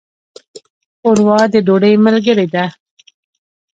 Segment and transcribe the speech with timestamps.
[0.99, 2.65] ښوروا د ډوډۍ ملګرې ده.